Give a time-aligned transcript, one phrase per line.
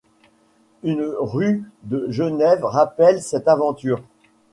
[0.81, 4.01] Une rue de Genève rappelle cette aventure.